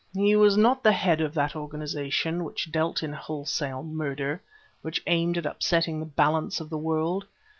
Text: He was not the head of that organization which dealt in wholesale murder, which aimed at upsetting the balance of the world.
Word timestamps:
He 0.15 0.35
was 0.35 0.57
not 0.57 0.81
the 0.81 0.93
head 0.93 1.21
of 1.21 1.35
that 1.35 1.55
organization 1.55 2.43
which 2.43 2.71
dealt 2.71 3.03
in 3.03 3.13
wholesale 3.13 3.83
murder, 3.83 4.41
which 4.81 5.03
aimed 5.05 5.37
at 5.37 5.45
upsetting 5.45 5.99
the 5.99 6.07
balance 6.07 6.59
of 6.59 6.71
the 6.71 6.75
world. 6.79 7.27